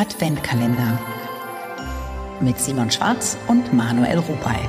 Adventkalender 0.00 0.98
mit 2.40 2.58
Simon 2.58 2.90
Schwarz 2.90 3.36
und 3.48 3.70
Manuel 3.74 4.16
Rupay. 4.16 4.66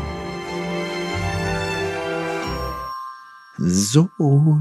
So, 3.57 4.09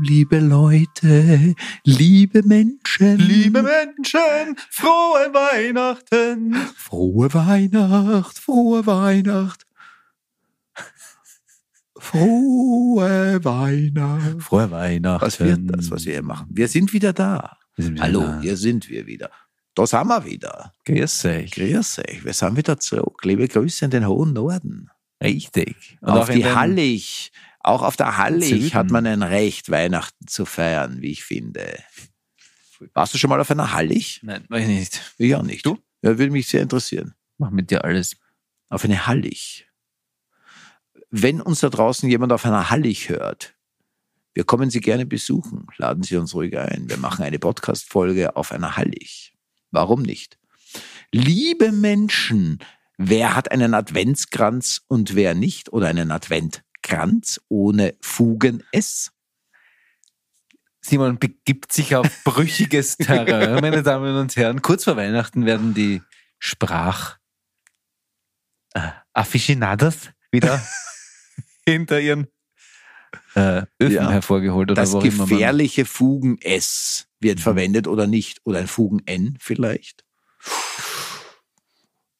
liebe 0.01 0.39
Leute, 0.39 1.57
liebe 1.83 2.45
Menschen, 2.45 3.19
Liebe 3.19 3.65
Menschen, 3.65 4.55
frohe 4.71 5.35
Weihnachten. 5.35 6.55
frohe 6.77 7.35
Weihnacht, 7.35 8.39
frohe 8.39 8.87
Weihnacht. 8.87 9.67
Frohe 11.99 13.41
Weihnacht. 13.43 14.41
Frohe 14.41 14.71
Weihnachten. 14.71 15.27
Was 15.27 15.41
wird 15.41 15.63
das, 15.65 15.91
was 15.91 16.05
wir 16.05 16.13
hier 16.13 16.23
machen? 16.23 16.47
Wir 16.49 16.69
sind 16.69 16.93
wieder 16.93 17.13
da. 17.13 17.57
Wir 17.75 17.87
sind 17.87 17.95
wieder 17.95 18.05
Hallo, 18.05 18.21
da. 18.21 18.41
hier 18.41 18.57
sind 18.57 18.89
wir 18.89 19.09
wieder. 19.09 19.31
Da 19.75 19.87
sind 19.87 20.07
wir 20.09 20.25
wieder. 20.25 20.75
Grüß 20.85 21.25
euch. 21.27 21.51
Grüß 21.53 22.01
euch, 22.01 22.25
wir 22.25 22.33
sind 22.33 22.57
wieder 22.57 22.79
zurück. 22.79 23.25
Liebe 23.25 23.47
Grüße 23.47 23.85
in 23.85 23.91
den 23.91 24.07
hohen 24.07 24.33
Norden. 24.33 24.91
Richtig. 25.23 25.99
Und 26.01 26.11
auf 26.11 26.31
die 26.31 26.45
Hallig. 26.45 27.33
Auch 27.61 27.83
auf 27.83 27.97
der 27.97 28.17
Hallig 28.17 28.49
Süden. 28.49 28.75
hat 28.75 28.91
man 28.91 29.07
ein 29.07 29.23
Recht, 29.23 29.71
Weihnachten 29.71 30.27
zu 30.27 30.47
feiern, 30.47 31.03
wie 31.03 31.11
ich 31.11 31.25
finde. 31.25 31.79
Warst 32.95 33.13
du 33.13 33.19
schon 33.19 33.29
mal 33.29 33.41
auf 33.41 33.51
einer 33.51 33.75
Hallig? 33.75 34.21
Nein, 34.23 34.45
weiß 34.49 34.63
ich 34.63 34.69
nicht. 34.69 35.15
Ich 35.19 35.35
auch 35.35 35.43
nicht. 35.43 35.67
Du? 35.67 35.79
Ja, 36.03 36.19
würde 36.19 36.31
mich 36.31 36.49
sehr 36.49 36.63
interessieren. 36.63 37.15
Mach 37.37 37.51
mit 37.51 37.71
dir 37.71 37.85
alles. 37.85 38.17
Auf 38.71 38.85
eine 38.85 39.07
Hallig. 39.07 39.69
Wenn 41.11 41.41
uns 41.41 41.61
da 41.61 41.69
draußen 41.69 42.09
jemand 42.09 42.33
auf 42.33 42.47
einer 42.47 42.71
Hallig 42.71 43.09
hört, 43.11 43.55
wir 44.33 44.45
kommen 44.45 44.71
Sie 44.71 44.81
gerne 44.81 45.05
besuchen. 45.05 45.67
Laden 45.77 46.03
Sie 46.03 46.17
uns 46.17 46.35
ruhig 46.35 46.57
ein. 46.57 46.89
Wir 46.89 46.97
machen 46.97 47.25
eine 47.25 47.39
Podcast-Folge 47.39 48.37
auf 48.37 48.53
einer 48.53 48.77
Hallig. 48.77 49.35
Warum 49.71 50.03
nicht? 50.03 50.39
Liebe 51.13 51.73
Menschen, 51.73 52.59
wer 52.99 53.35
hat 53.35 53.51
einen 53.51 53.75
Adventskranz 53.75 54.83
und 54.89 55.15
wer 55.15 55.35
nicht? 55.35 55.73
Oder 55.73 55.89
einen 55.89 56.11
Adventkranz 56.11 57.41
ohne 57.49 57.95
Fugen 58.01 58.63
S? 58.73 59.13
Simon 60.81 61.19
begibt 61.19 61.73
sich 61.73 61.95
auf 61.95 62.09
brüchiges 62.25 62.97
Terrain, 62.97 63.61
meine 63.61 63.83
Damen 63.83 64.17
und 64.17 64.35
Herren. 64.37 64.63
Kurz 64.63 64.85
vor 64.85 64.97
Weihnachten 64.97 65.45
werden 65.47 65.75
die 65.75 66.03
Sprach 66.39 67.19
äh, 68.73 68.89
Aficionados 69.13 70.11
wieder 70.33 70.61
hinter 71.67 72.01
ihren 72.01 72.29
äh, 73.35 73.65
Öfen 73.79 73.95
Ja. 73.95 74.11
hervorgeholt 74.11 74.71
oder 74.71 74.81
Das 74.81 74.99
gefährliche 74.99 75.85
Fugen 75.85 76.39
S 76.41 77.09
wird 77.21 77.41
verwendet 77.41 77.87
oder 77.87 78.07
nicht? 78.07 78.41
Oder 78.45 78.59
ein 78.61 78.67
Fugen 78.67 79.01
N 79.07 79.37
vielleicht? 79.41 80.05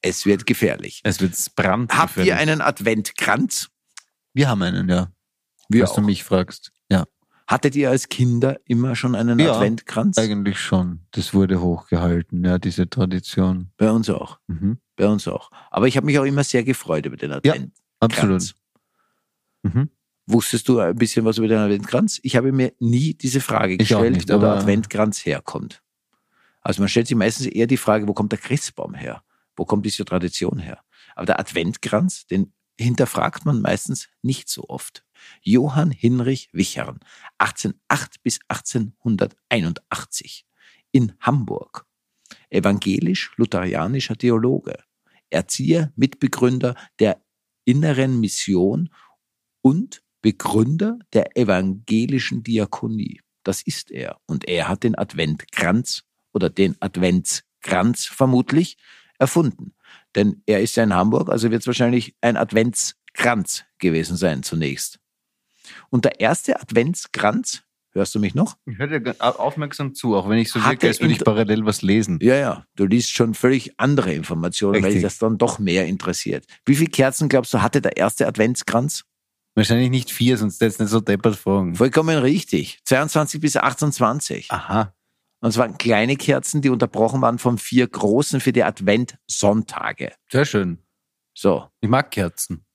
Es 0.01 0.25
wird 0.25 0.45
gefährlich. 0.45 1.01
Es 1.03 1.21
wird 1.21 1.35
brand. 1.55 1.95
Habt 1.95 2.17
ihr 2.17 2.37
einen 2.37 2.61
Adventkranz? 2.61 3.69
Wir 4.33 4.47
haben 4.49 4.61
einen, 4.63 4.89
ja. 4.89 5.11
Wir 5.69 5.83
was 5.83 5.93
du 5.93 6.01
auch. 6.01 6.05
mich 6.05 6.23
fragst. 6.23 6.71
Ja, 6.89 7.05
Hattet 7.47 7.75
ihr 7.75 7.89
als 7.89 8.07
Kinder 8.07 8.59
immer 8.65 8.95
schon 8.95 9.13
einen 9.13 9.37
Ja, 9.37 9.53
Adventkranz? 9.53 10.17
eigentlich 10.17 10.57
schon. 10.59 11.01
Das 11.11 11.33
wurde 11.33 11.59
hochgehalten, 11.59 12.45
ja, 12.45 12.57
diese 12.57 12.89
Tradition. 12.89 13.71
Bei 13.77 13.91
uns 13.91 14.09
auch. 14.09 14.39
Mhm. 14.47 14.79
Bei 14.95 15.07
uns 15.07 15.27
auch. 15.27 15.51
Aber 15.69 15.87
ich 15.87 15.97
habe 15.97 16.05
mich 16.05 16.17
auch 16.17 16.23
immer 16.23 16.43
sehr 16.45 16.63
gefreut 16.63 17.05
über 17.05 17.17
den 17.17 17.33
Adventkranz. 17.33 17.73
Absolut. 17.99 18.55
Mhm. 19.63 19.89
Wusstest 20.31 20.69
du 20.69 20.79
ein 20.79 20.95
bisschen 20.95 21.25
was 21.25 21.37
über 21.37 21.47
den 21.47 21.57
Adventkranz? 21.57 22.19
Ich 22.23 22.35
habe 22.35 22.51
mir 22.51 22.73
nie 22.79 23.13
diese 23.13 23.41
Frage 23.41 23.77
gestellt, 23.77 24.13
nicht, 24.13 24.29
wo 24.29 24.37
der 24.37 24.53
Adventkranz 24.53 25.25
herkommt. 25.25 25.81
Also 26.61 26.81
man 26.81 26.89
stellt 26.89 27.07
sich 27.07 27.17
meistens 27.17 27.47
eher 27.47 27.67
die 27.67 27.77
Frage, 27.77 28.07
wo 28.07 28.13
kommt 28.13 28.31
der 28.31 28.39
Christbaum 28.39 28.93
her? 28.93 29.23
Wo 29.55 29.65
kommt 29.65 29.85
diese 29.85 30.05
Tradition 30.05 30.59
her? 30.59 30.81
Aber 31.15 31.25
der 31.25 31.39
Adventkranz, 31.39 32.27
den 32.27 32.53
hinterfragt 32.79 33.45
man 33.45 33.61
meistens 33.61 34.09
nicht 34.21 34.49
so 34.49 34.63
oft. 34.69 35.05
Johann 35.41 35.91
Hinrich 35.91 36.49
Wichern, 36.51 36.99
1808 37.37 38.23
bis 38.23 38.39
1881 38.47 40.45
in 40.91 41.13
Hamburg. 41.19 41.85
Evangelisch-lutherianischer 42.49 44.17
Theologe, 44.17 44.83
Erzieher, 45.29 45.91
Mitbegründer 45.95 46.75
der 46.99 47.21
inneren 47.65 48.19
Mission 48.19 48.89
und 49.61 50.03
Begründer 50.21 50.99
der 51.13 51.35
evangelischen 51.37 52.43
Diakonie. 52.43 53.21
Das 53.43 53.61
ist 53.61 53.91
er. 53.91 54.17
Und 54.27 54.47
er 54.47 54.67
hat 54.67 54.83
den 54.83 54.97
Adventkranz 54.97 56.03
oder 56.33 56.49
den 56.49 56.75
Adventskranz 56.79 58.05
vermutlich 58.05 58.77
erfunden. 59.17 59.73
Denn 60.15 60.41
er 60.45 60.61
ist 60.61 60.75
ja 60.75 60.83
in 60.83 60.93
Hamburg, 60.93 61.29
also 61.29 61.51
wird 61.51 61.61
es 61.61 61.67
wahrscheinlich 61.67 62.15
ein 62.21 62.37
Adventskranz 62.37 63.65
gewesen 63.79 64.17
sein 64.17 64.43
zunächst. 64.43 64.99
Und 65.89 66.05
der 66.05 66.19
erste 66.19 66.59
Adventskranz, 66.59 67.63
hörst 67.91 68.15
du 68.15 68.19
mich 68.19 68.35
noch? 68.35 68.57
Ich 68.65 68.77
höre 68.77 68.99
dir 68.99 69.15
aufmerksam 69.19 69.93
zu, 69.93 70.15
auch 70.15 70.27
wenn 70.29 70.37
ich 70.37 70.51
so 70.51 70.63
wirke, 70.63 70.87
als 70.87 70.99
würde 70.99 71.13
ich 71.13 71.23
parallel 71.23 71.65
was 71.65 71.81
lesen. 71.81 72.19
Ja, 72.21 72.35
ja, 72.35 72.65
du 72.75 72.85
liest 72.85 73.11
schon 73.11 73.33
völlig 73.33 73.79
andere 73.79 74.13
Informationen, 74.13 74.75
weil 74.75 74.81
dich 74.81 74.87
Richtig. 74.97 75.03
das 75.03 75.17
dann 75.19 75.37
doch 75.37 75.59
mehr 75.59 75.85
interessiert. 75.85 76.45
Wie 76.65 76.75
viele 76.75 76.89
Kerzen 76.89 77.29
glaubst 77.29 77.53
du 77.53 77.61
hatte 77.61 77.81
der 77.81 77.97
erste 77.97 78.27
Adventskranz? 78.27 79.03
Wahrscheinlich 79.55 79.89
nicht 79.89 80.11
vier, 80.11 80.37
sonst 80.37 80.61
jetzt 80.61 80.79
nicht 80.79 80.89
so 80.89 81.01
deppert 81.01 81.35
fragen. 81.35 81.75
Vollkommen 81.75 82.17
richtig. 82.17 82.79
22 82.85 83.41
bis 83.41 83.57
28. 83.57 84.49
Aha. 84.49 84.93
Und 85.41 85.49
es 85.49 85.57
waren 85.57 85.77
kleine 85.77 86.15
Kerzen, 86.15 86.61
die 86.61 86.69
unterbrochen 86.69 87.21
waren 87.21 87.39
von 87.39 87.57
vier 87.57 87.87
großen 87.87 88.39
für 88.39 88.53
die 88.53 88.63
Adventsonntage. 88.63 90.13
Sehr 90.31 90.45
schön. 90.45 90.77
So. 91.33 91.67
Ich 91.81 91.89
mag 91.89 92.11
Kerzen. 92.11 92.65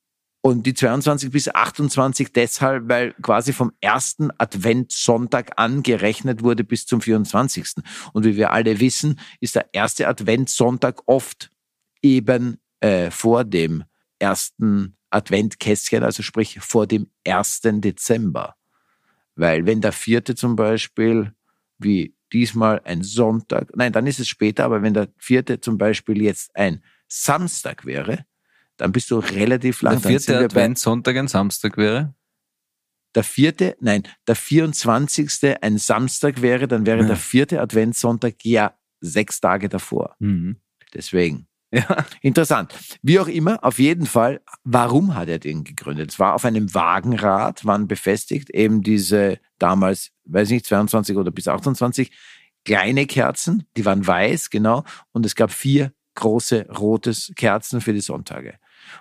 Und 0.43 0.65
die 0.65 0.75
22 0.75 1.31
bis 1.31 1.49
28 1.49 2.33
deshalb, 2.33 2.89
weil 2.89 3.15
quasi 3.15 3.53
vom 3.53 3.73
ersten 3.81 4.31
Adventssonntag 4.39 5.53
an 5.57 5.83
gerechnet 5.83 6.43
wurde 6.43 6.63
bis 6.63 6.87
zum 6.87 7.01
24. 7.01 7.83
Und 8.13 8.25
wie 8.25 8.37
wir 8.37 8.53
alle 8.53 8.79
wissen, 8.79 9.19
ist 9.41 9.57
der 9.57 9.69
erste 9.73 10.07
Adventssonntag 10.07 11.03
oft 11.07 11.51
eben 12.01 12.59
äh, 12.81 13.11
vor 13.11 13.45
dem 13.45 13.85
ersten 14.21 14.96
Adventkästchen, 15.11 16.03
also 16.03 16.23
sprich 16.23 16.59
vor 16.61 16.87
dem 16.87 17.11
1. 17.27 17.61
Dezember. 17.81 18.57
Weil 19.35 19.67
wenn 19.67 19.81
der 19.81 19.93
vierte 19.93 20.35
zum 20.35 20.57
Beispiel, 20.57 21.33
wie 21.79 22.15
diesmal 22.33 22.81
ein 22.85 23.03
Sonntag, 23.03 23.71
nein, 23.77 23.93
dann 23.93 24.07
ist 24.07 24.19
es 24.19 24.29
später, 24.29 24.65
aber 24.65 24.83
wenn 24.83 24.95
der 24.95 25.09
vierte 25.19 25.61
zum 25.61 25.79
Beispiel 25.79 26.23
jetzt 26.23 26.55
ein 26.57 26.83
Samstag 27.09 27.85
wäre, 27.85 28.25
dann 28.79 28.93
bist 28.93 29.11
du 29.11 29.19
relativ 29.19 29.83
lang. 29.83 30.01
Der 30.03 30.11
vierte 30.11 30.33
bei- 30.39 30.45
Adventssonntag 30.45 31.17
ein 31.17 31.29
Samstag 31.29 31.77
wäre. 31.77 32.15
der 33.15 33.25
vierte, 33.25 33.77
nein, 33.81 34.03
der 34.27 34.37
24. 34.37 35.57
ein 35.63 35.79
Samstag 35.79 36.43
wäre, 36.43 36.69
dann 36.69 36.85
wäre 36.85 37.01
Ja. 37.01 37.07
der 37.07 37.17
vierte 37.17 37.63
Adventssonntag 37.63 38.35
ja 38.45 38.75
sechs 39.01 39.41
Tage 39.41 39.71
davor. 39.71 40.17
Mhm. 40.19 40.57
Deswegen. 40.93 41.47
Ja. 41.73 42.05
Interessant. 42.23 42.73
Wie 43.03 43.19
auch 43.19 43.27
immer, 43.27 43.63
auf 43.65 43.79
jeden 43.79 44.07
Fall, 44.07 44.41
warum 44.65 45.15
hat 45.15 45.29
er 45.29 45.39
den 45.39 45.65
gegründet? 45.65 46.13
Es 46.13 46.19
war 46.19 46.35
auf 46.35 46.45
einem 46.45 46.73
Wagenrad, 46.75 47.65
waren 47.65 47.89
befestigt 47.89 48.51
eben 48.51 48.83
diese 48.83 49.39
damals, 49.59 50.13
weiß 50.25 50.51
nicht, 50.51 50.65
22 50.67 51.17
oder 51.17 51.31
bis 51.31 51.49
28 51.49 52.13
kleine 52.65 53.07
Kerzen, 53.07 53.67
die 53.77 53.85
waren 53.85 54.07
weiß, 54.07 54.51
genau, 54.51 54.85
und 55.13 55.25
es 55.27 55.35
gab 55.35 55.51
vier 55.51 55.93
große 56.15 56.67
rotes 56.71 57.33
Kerzen 57.37 57.81
für 57.81 57.93
die 57.93 58.01
Sonntage. 58.01 58.55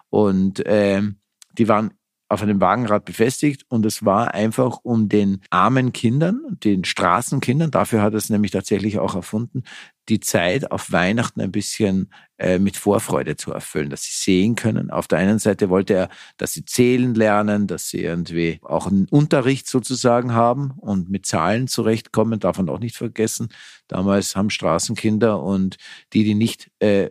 Und 0.10 0.62
ähm, 0.66 1.20
die 1.58 1.68
waren 1.68 1.94
auf 2.28 2.42
einem 2.42 2.60
Wagenrad 2.60 3.06
befestigt 3.06 3.66
und 3.70 3.86
es 3.86 4.04
war 4.04 4.34
einfach 4.34 4.80
um 4.84 5.10
den 5.10 5.42
armen 5.52 5.94
Kindern, 5.94 6.42
den 6.64 6.84
Straßenkindern, 6.84 7.72
dafür 7.72 8.02
hat 8.02 8.14
er 8.14 8.18
es 8.18 8.30
nämlich 8.30 8.52
tatsächlich 8.52 8.98
auch 8.98 9.16
erfunden, 9.16 9.64
die 10.10 10.20
Zeit 10.20 10.72
auf 10.72 10.92
Weihnachten 10.92 11.42
ein 11.42 11.52
bisschen 11.52 12.12
äh, 12.38 12.60
mit 12.60 12.78
Vorfreude 12.78 13.36
zu 13.36 13.52
erfüllen, 13.52 13.90
dass 13.90 14.04
sie 14.04 14.14
sehen 14.14 14.56
können. 14.56 14.92
Auf 14.92 15.08
der 15.08 15.20
einen 15.20 15.40
Seite 15.40 15.70
wollte 15.70 15.94
er, 15.94 16.10
dass 16.38 16.54
sie 16.54 16.66
zählen 16.66 17.16
lernen, 17.16 17.68
dass 17.68 17.90
sie 17.90 18.02
irgendwie 18.02 18.60
auch 18.62 18.88
einen 18.88 19.08
Unterricht 19.10 19.68
sozusagen 19.68 20.34
haben 20.34 20.72
und 20.78 21.10
mit 21.10 21.26
Zahlen 21.26 21.68
zurechtkommen, 21.68 22.40
darf 22.40 22.58
man 22.58 22.70
auch 22.70 22.80
nicht 22.80 22.98
vergessen. 22.98 23.50
Damals 23.88 24.36
haben 24.36 24.50
Straßenkinder 24.50 25.42
und 25.42 25.78
die, 26.14 26.24
die 26.24 26.36
nicht 26.36 26.72
äh, 26.80 27.10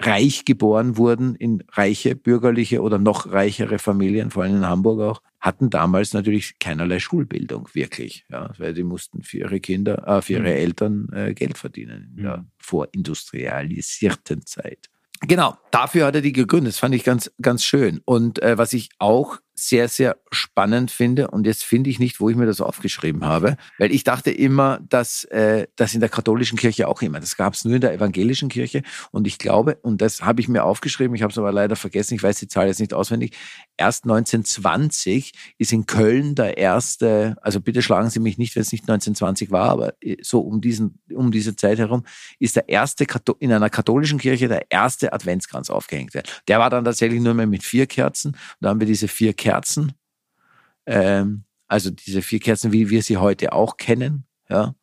reich 0.00 0.44
geboren 0.44 0.96
wurden, 0.96 1.34
in 1.34 1.64
reiche 1.72 2.14
bürgerliche 2.14 2.82
oder 2.82 2.98
noch 2.98 3.30
reichere 3.32 3.78
Familien, 3.80 4.30
vor 4.30 4.44
allem 4.44 4.56
in 4.56 4.66
Hamburg 4.66 5.00
auch, 5.00 5.22
hatten 5.40 5.70
damals 5.70 6.12
natürlich 6.12 6.58
keinerlei 6.60 7.00
Schulbildung, 7.00 7.68
wirklich. 7.72 8.24
Ja, 8.30 8.52
weil 8.58 8.74
die 8.74 8.84
mussten 8.84 9.22
für 9.22 9.38
ihre 9.38 9.60
Kinder, 9.60 10.06
äh, 10.06 10.22
für 10.22 10.34
ihre 10.34 10.42
Mhm. 10.42 10.46
Eltern 10.46 11.08
äh, 11.12 11.34
Geld 11.34 11.58
verdienen 11.58 12.14
in 12.16 12.22
der 12.22 12.36
Mhm. 12.38 12.46
vorindustrialisierten 12.58 14.44
Zeit. 14.46 14.88
Genau, 15.26 15.56
dafür 15.72 16.06
hat 16.06 16.14
er 16.14 16.20
die 16.20 16.32
gegründet. 16.32 16.74
Das 16.74 16.78
fand 16.78 16.94
ich 16.94 17.02
ganz, 17.02 17.30
ganz 17.42 17.64
schön. 17.64 18.00
Und 18.04 18.40
äh, 18.40 18.56
was 18.56 18.72
ich 18.72 18.90
auch 18.98 19.38
sehr, 19.58 19.88
sehr 19.88 20.16
spannend 20.30 20.90
finde. 20.90 21.28
Und 21.28 21.46
jetzt 21.46 21.64
finde 21.64 21.90
ich 21.90 21.98
nicht, 21.98 22.20
wo 22.20 22.30
ich 22.30 22.36
mir 22.36 22.46
das 22.46 22.60
aufgeschrieben 22.60 23.24
habe, 23.24 23.56
weil 23.78 23.90
ich 23.90 24.04
dachte 24.04 24.30
immer, 24.30 24.78
dass 24.88 25.24
äh, 25.24 25.66
das 25.74 25.94
in 25.94 26.00
der 26.00 26.08
katholischen 26.08 26.56
Kirche 26.56 26.86
auch 26.86 27.02
immer. 27.02 27.18
Das 27.18 27.36
gab 27.36 27.54
es 27.54 27.64
nur 27.64 27.74
in 27.74 27.80
der 27.80 27.92
evangelischen 27.92 28.48
Kirche. 28.48 28.82
Und 29.10 29.26
ich 29.26 29.38
glaube, 29.38 29.76
und 29.82 30.00
das 30.00 30.22
habe 30.22 30.40
ich 30.40 30.48
mir 30.48 30.62
aufgeschrieben, 30.64 31.14
ich 31.16 31.22
habe 31.22 31.32
es 31.32 31.38
aber 31.38 31.50
leider 31.50 31.74
vergessen, 31.74 32.14
ich 32.14 32.22
weiß 32.22 32.38
die 32.38 32.46
Zahl 32.46 32.68
jetzt 32.68 32.78
nicht 32.78 32.94
auswendig. 32.94 33.36
Erst 33.76 34.04
1920 34.04 35.32
ist 35.58 35.72
in 35.72 35.86
Köln 35.86 36.36
der 36.36 36.56
erste, 36.56 37.36
also 37.42 37.60
bitte 37.60 37.82
schlagen 37.82 38.10
Sie 38.10 38.20
mich 38.20 38.38
nicht, 38.38 38.54
wenn 38.54 38.62
es 38.62 38.70
nicht 38.70 38.84
1920 38.84 39.50
war, 39.50 39.70
aber 39.70 39.94
äh, 40.00 40.16
so 40.22 40.40
um 40.40 40.60
diesen, 40.60 41.00
um 41.12 41.32
diese 41.32 41.56
Zeit 41.56 41.78
herum, 41.78 42.04
ist 42.38 42.54
der 42.54 42.68
erste 42.68 43.06
in 43.40 43.52
einer 43.52 43.70
katholischen 43.70 44.18
Kirche 44.18 44.46
der 44.46 44.70
erste 44.70 45.12
Adventskranz 45.12 45.68
aufgehängt. 45.68 46.12
Der 46.46 46.58
war 46.60 46.70
dann 46.70 46.84
tatsächlich 46.84 47.20
nur 47.20 47.34
mehr 47.34 47.46
mit 47.46 47.64
vier 47.64 47.86
Kerzen. 47.86 48.32
Und 48.32 48.38
da 48.60 48.68
haben 48.68 48.80
wir 48.80 48.86
diese 48.86 49.08
vier 49.08 49.32
Kerzen 49.32 49.47
Kerzen. 49.48 49.92
Ähm, 50.86 51.44
also 51.68 51.90
diese 51.90 52.22
vier 52.22 52.40
Kerzen, 52.40 52.72
wie 52.72 52.90
wir 52.90 53.02
sie 53.02 53.16
heute 53.16 53.52
auch 53.52 53.76
kennen. 53.76 54.26
Ja. 54.48 54.74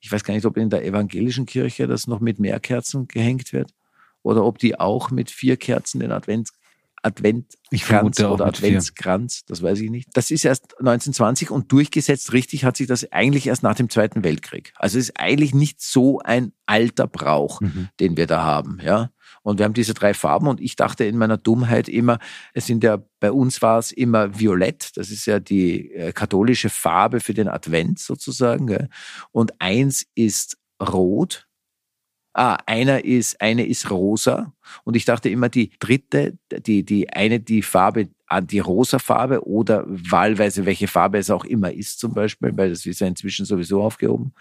Ich 0.00 0.10
weiß 0.10 0.24
gar 0.24 0.34
nicht, 0.34 0.44
ob 0.44 0.56
in 0.56 0.70
der 0.70 0.84
evangelischen 0.84 1.46
Kirche 1.46 1.86
das 1.86 2.06
noch 2.06 2.20
mit 2.20 2.38
mehr 2.38 2.58
Kerzen 2.60 3.06
gehängt 3.06 3.52
wird 3.52 3.72
oder 4.22 4.44
ob 4.44 4.58
die 4.58 4.78
auch 4.78 5.10
mit 5.10 5.30
vier 5.30 5.56
Kerzen 5.56 6.00
den 6.00 6.10
Advent, 6.10 6.50
Adventkranz 7.02 8.20
oder 8.20 8.46
Adventskranz, 8.46 9.44
das 9.46 9.62
weiß 9.62 9.80
ich 9.80 9.90
nicht. 9.90 10.08
Das 10.14 10.30
ist 10.30 10.44
erst 10.44 10.78
1920 10.78 11.50
und 11.50 11.70
durchgesetzt 11.72 12.32
richtig 12.32 12.64
hat 12.64 12.76
sich 12.76 12.86
das 12.86 13.10
eigentlich 13.10 13.48
erst 13.48 13.64
nach 13.64 13.74
dem 13.74 13.90
Zweiten 13.90 14.22
Weltkrieg. 14.22 14.72
Also 14.76 14.98
es 14.98 15.08
ist 15.08 15.20
eigentlich 15.20 15.54
nicht 15.54 15.80
so 15.80 16.20
ein 16.20 16.52
alter 16.66 17.08
Brauch, 17.08 17.60
mhm. 17.60 17.88
den 17.98 18.16
wir 18.16 18.26
da 18.26 18.42
haben, 18.42 18.78
ja. 18.82 19.10
Und 19.42 19.58
wir 19.58 19.64
haben 19.64 19.74
diese 19.74 19.94
drei 19.94 20.14
Farben 20.14 20.46
und 20.46 20.60
ich 20.60 20.76
dachte 20.76 21.04
in 21.04 21.18
meiner 21.18 21.36
Dummheit 21.36 21.88
immer, 21.88 22.18
es 22.54 22.66
sind 22.66 22.84
ja, 22.84 23.02
bei 23.20 23.32
uns 23.32 23.60
war 23.60 23.78
es 23.78 23.92
immer 23.92 24.38
violett, 24.38 24.96
das 24.96 25.10
ist 25.10 25.26
ja 25.26 25.40
die 25.40 25.90
äh, 25.92 26.12
katholische 26.12 26.70
Farbe 26.70 27.20
für 27.20 27.34
den 27.34 27.48
Advent 27.48 27.98
sozusagen. 27.98 28.66
Gell? 28.66 28.88
Und 29.32 29.52
eins 29.60 30.06
ist 30.14 30.58
rot, 30.80 31.46
Ah, 32.34 32.56
einer 32.64 33.04
ist, 33.04 33.42
eine 33.42 33.66
ist 33.66 33.90
rosa. 33.90 34.54
Und 34.84 34.96
ich 34.96 35.04
dachte 35.04 35.28
immer, 35.28 35.50
die 35.50 35.70
dritte, 35.78 36.38
die, 36.50 36.82
die 36.82 37.10
eine, 37.10 37.40
die 37.40 37.60
Farbe, 37.60 38.08
ah, 38.26 38.40
die 38.40 38.58
rosa 38.58 38.98
Farbe 38.98 39.46
oder 39.46 39.84
wahlweise 39.86 40.64
welche 40.64 40.88
Farbe 40.88 41.18
es 41.18 41.28
auch 41.28 41.44
immer 41.44 41.74
ist 41.74 41.98
zum 41.98 42.14
Beispiel, 42.14 42.56
weil 42.56 42.70
das 42.70 42.86
ist 42.86 43.00
ja 43.00 43.06
inzwischen 43.06 43.44
sowieso 43.44 43.82
aufgehoben 43.82 44.32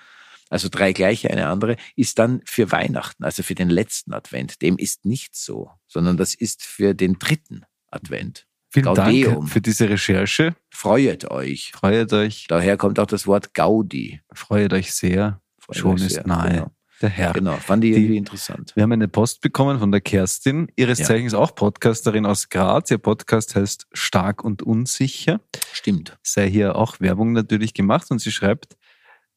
also 0.51 0.67
drei 0.69 0.91
gleiche, 0.93 1.31
eine 1.31 1.47
andere, 1.47 1.77
ist 1.95 2.19
dann 2.19 2.41
für 2.45 2.71
Weihnachten, 2.71 3.23
also 3.23 3.41
für 3.41 3.55
den 3.55 3.69
letzten 3.69 4.13
Advent. 4.13 4.61
Dem 4.61 4.77
ist 4.77 5.05
nicht 5.05 5.35
so, 5.35 5.71
sondern 5.87 6.17
das 6.17 6.35
ist 6.35 6.63
für 6.63 6.93
den 6.93 7.17
dritten 7.19 7.63
Advent. 7.89 8.47
Vielen 8.69 8.85
Gaudeum. 8.85 9.33
Dank 9.33 9.49
für 9.49 9.61
diese 9.61 9.89
Recherche. 9.89 10.55
Freut 10.69 11.29
euch. 11.31 11.71
Freut 11.73 12.13
euch. 12.13 12.45
Daher 12.47 12.77
kommt 12.77 12.99
auch 12.99 13.05
das 13.05 13.27
Wort 13.27 13.53
Gaudi. 13.53 14.21
Freut 14.33 14.73
euch 14.73 14.93
sehr. 14.93 15.41
Freut 15.57 15.77
Schon 15.77 15.95
euch 15.95 16.05
ist 16.05 16.13
sehr. 16.15 16.27
nahe. 16.27 16.49
Genau. 16.51 16.71
Der 17.01 17.09
Herr. 17.09 17.33
Genau, 17.33 17.53
fand 17.53 17.83
ich 17.83 17.95
irgendwie 17.95 18.17
interessant. 18.17 18.73
Wir 18.75 18.83
haben 18.83 18.91
eine 18.91 19.07
Post 19.07 19.41
bekommen 19.41 19.79
von 19.79 19.91
der 19.91 20.01
Kerstin, 20.01 20.67
ihres 20.75 20.99
ja. 20.99 21.05
Zeichens 21.05 21.33
auch 21.33 21.55
Podcasterin 21.55 22.27
aus 22.27 22.49
Graz. 22.49 22.91
Ihr 22.91 22.99
Podcast 22.99 23.55
heißt 23.55 23.87
Stark 23.91 24.43
und 24.43 24.61
Unsicher. 24.61 25.41
Stimmt. 25.73 26.19
Sei 26.21 26.47
hier 26.49 26.75
auch 26.75 26.99
Werbung 26.99 27.31
natürlich 27.31 27.73
gemacht 27.73 28.11
und 28.11 28.19
sie 28.19 28.31
schreibt, 28.31 28.77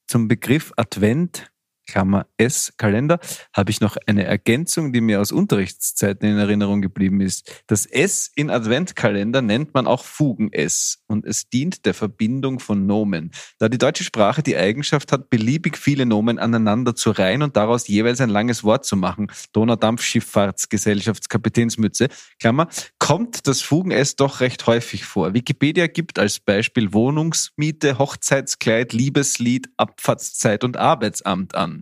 zum 0.06 0.29
Begriff 0.29 0.73
Advent 0.77 1.51
Klammer 1.87 2.27
S 2.37 2.75
Kalender, 2.77 3.19
habe 3.53 3.71
ich 3.71 3.81
noch 3.81 3.97
eine 4.07 4.25
Ergänzung, 4.25 4.93
die 4.93 5.01
mir 5.01 5.21
aus 5.21 5.31
Unterrichtszeiten 5.33 6.29
in 6.29 6.39
Erinnerung 6.39 6.83
geblieben 6.83 7.21
ist. 7.21 7.63
Das 7.67 7.87
S 7.87 8.31
in 8.35 8.51
Adventkalender 8.51 9.43
nennt 9.43 9.75
man 9.75 9.87
auch 9.87 10.05
Fugen-S 10.05 11.03
und 11.07 11.25
es 11.25 11.49
dient 11.49 11.87
der 11.87 11.95
Verbindung 11.95 12.61
von 12.61 12.87
Nomen. 12.87 13.31
Da 13.59 13.69
die 13.69 13.79
deutsche 13.79 14.05
Sprache 14.05 14.43
die 14.43 14.57
Eigenschaft 14.57 15.13
hat, 15.13 15.31
beliebig 15.31 15.77
viele 15.77 16.07
Nomen 16.07 16.39
aneinander 16.39 16.95
zu 16.95 17.11
reihen 17.11 17.43
und 17.43 17.57
daraus 17.57 17.89
jeweils 17.89 18.21
ein 18.21 18.31
langes 18.31 18.65
Wort 18.65 18.85
zu 18.85 18.97
machen, 18.97 19.31
Donaudampfschifffahrtsgesellschaftskapitänsmütze, 19.53 22.09
Klammer, 22.39 22.69
kommt 22.99 23.47
das 23.47 23.61
Fugen-S 23.61 24.17
doch 24.17 24.41
recht 24.41 24.67
häufig 24.67 25.05
vor. 25.05 25.35
Wikipedia 25.35 25.87
gibt 25.87 26.19
als 26.19 26.41
Beispiel 26.41 26.93
Wohnungsmiete, 26.93 27.99
Hochzeitskleid, 27.99 28.93
Liebeslied, 28.93 29.69
Abfahrtszeit 29.77 30.65
und 30.65 30.77
Arbeitsamt 30.77 31.55
an. 31.55 31.74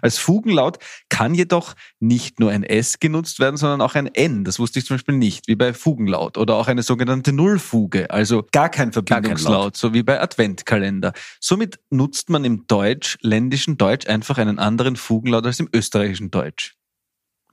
Als 0.00 0.18
Fugenlaut 0.18 0.78
kann 1.08 1.34
jedoch 1.34 1.74
nicht 2.00 2.40
nur 2.40 2.50
ein 2.50 2.64
S 2.64 2.98
genutzt 2.98 3.38
werden, 3.40 3.56
sondern 3.56 3.80
auch 3.80 3.94
ein 3.94 4.06
N. 4.06 4.44
Das 4.44 4.58
wusste 4.58 4.78
ich 4.78 4.86
zum 4.86 4.96
Beispiel 4.96 5.16
nicht, 5.16 5.48
wie 5.48 5.54
bei 5.54 5.72
Fugenlaut. 5.72 6.38
Oder 6.38 6.56
auch 6.56 6.68
eine 6.68 6.82
sogenannte 6.82 7.32
Nullfuge, 7.32 8.10
also 8.10 8.46
gar 8.52 8.68
kein 8.68 8.92
Verbindungslaut, 8.92 9.52
gar 9.52 9.70
kein 9.70 9.74
so 9.74 9.94
wie 9.94 10.02
bei 10.02 10.20
Adventkalender. 10.20 11.12
Somit 11.40 11.78
nutzt 11.90 12.30
man 12.30 12.44
im 12.44 12.66
deutsch-ländischen 12.66 13.78
Deutsch 13.78 14.06
einfach 14.06 14.38
einen 14.38 14.58
anderen 14.58 14.96
Fugenlaut 14.96 15.46
als 15.46 15.60
im 15.60 15.68
österreichischen 15.72 16.30
Deutsch. 16.30 16.74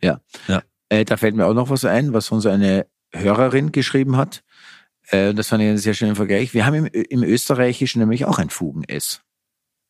Ja. 0.02 0.22
ja. 0.48 0.64
Äh, 0.90 1.06
da 1.06 1.18
fällt 1.18 1.36
mir 1.36 1.46
auch 1.46 1.54
noch 1.54 1.70
was 1.70 1.86
ein, 1.86 2.14
was 2.14 2.32
uns 2.32 2.46
eine 2.46 2.88
Hörerin 3.14 3.72
geschrieben 3.72 4.18
hat. 4.18 4.44
Äh, 5.08 5.34
das 5.34 5.50
fand 5.50 5.62
ich 5.62 5.70
einen 5.70 5.78
sehr 5.78 5.94
schönen 5.94 6.16
Vergleich. 6.16 6.54
Wir 6.54 6.66
haben 6.66 6.76
im, 6.76 6.86
im 6.86 7.24
Österreichischen 7.24 8.00
nämlich 8.00 8.26
auch 8.26 8.40
ein 8.40 8.50
Fugen-S. 8.50 9.22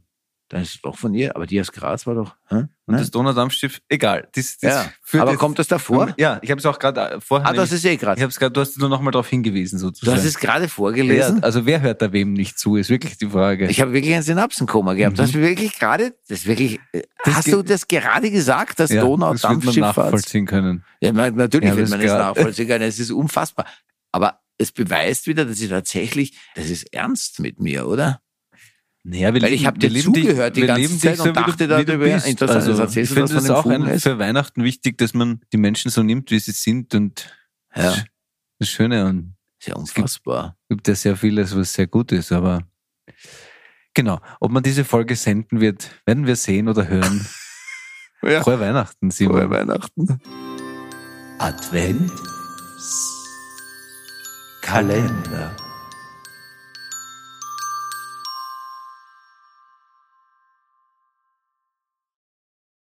Dann 0.50 0.64
ist 0.64 0.76
es 0.76 0.82
doch 0.82 0.98
von 0.98 1.14
ihr, 1.14 1.36
aber 1.36 1.46
die 1.46 1.62
aus 1.62 1.72
Graz 1.72 2.08
war 2.08 2.16
doch. 2.16 2.36
Hä? 2.48 2.56
Und 2.56 2.70
Nein? 2.88 2.98
das 2.98 3.12
Donaudampfschiff, 3.12 3.82
egal. 3.88 4.28
Das, 4.34 4.58
das 4.58 4.90
ja, 5.14 5.22
aber 5.22 5.32
das, 5.34 5.40
kommt 5.40 5.60
das 5.60 5.68
davor? 5.68 6.12
Ja, 6.18 6.40
ich 6.42 6.50
habe 6.50 6.58
es 6.58 6.66
auch 6.66 6.80
gerade 6.80 7.02
äh, 7.02 7.22
vorher. 7.22 7.48
Ah, 7.48 7.54
das 7.54 7.72
ist 7.72 7.86
eh 7.86 7.96
gerade. 7.98 8.18
Ich 8.18 8.24
habe 8.24 8.32
es 8.32 8.40
gerade, 8.40 8.52
du 8.52 8.60
hast 8.60 8.80
nur 8.80 8.90
noch 8.90 9.00
mal 9.00 9.12
darauf 9.12 9.30
hingewiesen 9.30 9.78
sozusagen. 9.78 10.16
Du 10.16 10.20
hast 10.20 10.28
es 10.28 10.40
gerade 10.40 10.68
vorgelesen. 10.68 11.38
Ja, 11.38 11.44
also 11.44 11.68
wer 11.68 11.82
hört 11.82 12.02
da 12.02 12.12
wem 12.12 12.34
nicht 12.34 12.58
zu, 12.58 12.78
ist 12.78 12.90
wirklich 12.90 13.20
die 13.20 13.28
Frage. 13.28 13.68
Ich 13.68 13.80
habe 13.80 13.94
wirklich 13.94 14.16
ein 14.16 14.24
Synapsenkoma 14.24 14.96
gehabt. 14.96 15.18
Mhm. 15.18 15.22
Das 15.22 15.34
wirklich 15.36 15.78
gerade, 15.78 16.16
das 16.28 16.48
wirklich. 16.48 16.80
Das 17.24 17.36
hast 17.36 17.52
du 17.52 17.62
das 17.62 17.88
gerade 17.88 18.32
gesagt, 18.32 18.80
dass 18.80 18.90
ja, 18.90 19.02
Donaudampfschiff? 19.02 19.66
Das 19.66 19.76
wird 19.76 19.78
man 19.78 19.96
nachvollziehen 19.96 20.48
können. 20.48 20.84
Ja, 21.00 21.12
natürlich 21.12 21.70
ja, 21.70 21.78
wird 21.78 21.90
man 21.90 22.02
es 22.02 22.12
nachvollziehen 22.12 22.68
können. 22.68 22.86
Es 22.86 22.98
ist 22.98 23.12
unfassbar. 23.12 23.68
Aber 24.12 24.40
es 24.60 24.72
beweist 24.72 25.26
wieder, 25.26 25.46
dass 25.46 25.60
ich 25.60 25.70
tatsächlich, 25.70 26.38
das 26.54 26.70
ist 26.70 26.94
ernst 26.94 27.40
mit 27.40 27.60
mir, 27.60 27.88
oder? 27.88 28.22
Naja, 29.04 29.34
wir 29.34 29.42
Weil 29.42 29.54
ich 29.54 29.66
habe 29.66 29.80
dir 29.80 29.92
zugehört 30.00 30.58
die 30.58 30.68
ganze 30.68 31.00
Zeit 31.00 31.20
und 31.22 31.36
dachte 31.36 31.64
so, 31.64 31.84
darüber, 31.84 32.06
interessant, 32.06 32.42
also, 32.42 32.72
das 32.72 32.80
erzählst 32.80 33.12
ich 33.12 33.18
finde 33.18 33.34
es 33.38 33.50
auch 33.50 33.66
ein, 33.66 34.00
für 34.00 34.20
Weihnachten 34.20 34.64
wichtig, 34.64 34.98
dass 34.98 35.14
man 35.14 35.40
die 35.54 35.58
Menschen 35.58 35.90
so 35.90 36.04
nimmt, 36.04 36.30
wie 36.32 36.40
sie 36.40 36.52
sind 36.52 36.94
und 36.94 37.34
ja. 37.74 37.96
das 38.60 38.70
Schöne 38.70 39.06
und 39.06 39.36
sehr 39.58 39.78
unfassbar. 39.78 40.58
Es 40.64 40.76
gibt 40.76 40.88
ja 40.90 40.96
sehr 40.96 41.16
vieles, 41.16 41.56
was 41.56 41.74
sehr 41.74 41.88
gut 41.88 42.12
ist, 42.12 42.34
aber 42.34 42.62
genau, 43.94 44.20
ob 44.42 44.52
man 44.52 44.64
diese 44.64 44.84
Folge 44.84 45.16
senden 45.16 45.62
wird, 45.62 45.90
werden 46.06 46.28
wir 46.28 46.36
sehen 46.36 46.68
oder 46.68 46.88
hören. 46.88 47.26
ja. 48.22 48.44
Frohe 48.44 48.60
Weihnachten, 48.60 49.12
Simon. 49.12 49.38
Frohe 49.38 49.50
Weihnachten. 49.50 50.20
Advent 51.40 52.12
Kalender. 54.70 55.50